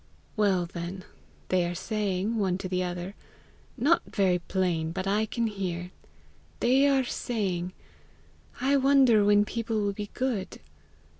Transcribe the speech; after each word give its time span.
"Well 0.35 0.65
then, 0.65 1.03
they 1.49 1.63
are 1.63 1.75
saying, 1.75 2.37
one 2.39 2.57
to 2.57 2.67
the 2.67 2.81
other 2.83 3.13
not 3.77 4.01
very 4.07 4.39
plain, 4.39 4.91
but 4.91 5.05
I 5.05 5.27
can 5.27 5.45
hear 5.45 5.91
they 6.59 6.87
are 6.87 7.03
saying, 7.05 7.73
'I 8.59 8.77
wonder 8.77 9.23
when 9.23 9.45
people 9.45 9.79
will 9.79 9.93
be 9.93 10.09
good! 10.15 10.59